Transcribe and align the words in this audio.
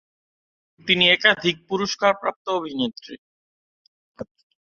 তিনি 0.87 1.03
একাধিক 1.09 1.55
পুরস্কারপ্রাপ্ত 1.69 2.45
অভিনেত্রী। 2.59 3.15